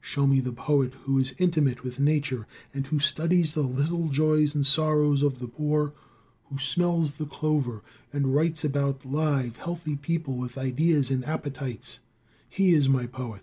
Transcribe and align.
Show 0.00 0.28
me 0.28 0.38
the 0.38 0.52
poet 0.52 0.94
who 1.02 1.18
is 1.18 1.34
intimate 1.36 1.82
with 1.82 1.98
nature 1.98 2.46
and 2.72 2.86
who 2.86 3.00
studies 3.00 3.54
the 3.54 3.64
little 3.64 4.08
joys 4.08 4.54
and 4.54 4.64
sorrows 4.64 5.20
of 5.20 5.40
the 5.40 5.48
poor; 5.48 5.94
who 6.44 6.58
smells 6.58 7.14
the 7.14 7.26
clover 7.26 7.82
and 8.12 8.36
writes 8.36 8.62
about 8.64 9.04
live, 9.04 9.56
healthy 9.56 9.96
people 9.96 10.36
with 10.36 10.56
ideas 10.58 11.10
and 11.10 11.24
appetites. 11.26 11.98
He 12.48 12.72
is 12.72 12.88
my 12.88 13.06
poet. 13.08 13.42